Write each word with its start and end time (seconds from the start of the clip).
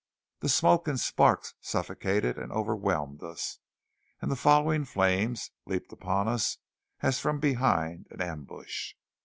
The 0.39 0.49
smoke 0.49 0.87
and 0.87 0.99
sparks 0.99 1.53
suffocated 1.61 2.35
and 2.35 2.51
overwhelmed 2.51 3.21
us, 3.21 3.59
and 4.19 4.31
the 4.31 4.35
following 4.35 4.83
flames 4.83 5.51
leaped 5.67 5.93
upon 5.93 6.27
us 6.27 6.57
as 7.01 7.19
from 7.19 7.39
behind 7.39 8.07
an 8.09 8.19
ambush. 8.19 8.95